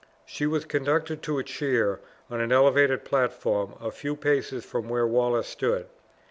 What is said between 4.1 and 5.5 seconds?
paces from where Wallace